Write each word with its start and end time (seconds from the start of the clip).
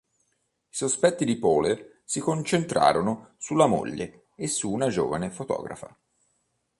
I 0.71 0.75
sospetti 0.75 1.25
di 1.25 1.37
Poole 1.37 2.01
si 2.05 2.21
concentrano 2.21 3.35
sulla 3.37 3.67
moglie 3.67 4.29
e 4.33 4.47
su 4.47 4.71
una 4.71 4.89
giovane 4.89 5.29
fotografa. 5.29 5.95